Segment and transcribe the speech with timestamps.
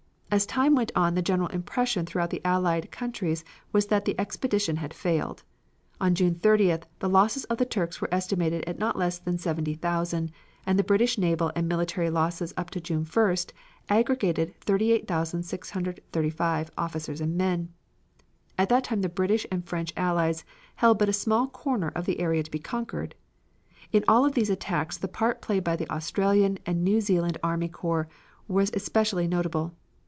[0.33, 4.77] As time went on the general impression throughout the Allied countries was that the expedition
[4.77, 5.43] had failed.
[5.99, 9.73] On June 30th the losses of the Turks were estimated at not less than seventy
[9.73, 10.31] thousand,
[10.65, 13.51] and the British naval and military losses up to June 1st,
[13.89, 17.67] aggregated 38,635 officers and men.
[18.57, 20.45] At that time the British and French allies
[20.75, 23.15] held but a small corner of the area to be conquered.
[23.91, 27.67] In all of these attacks the part played by the Australian and New Zealand army
[27.67, 28.07] corps
[28.47, 29.73] was especially notable.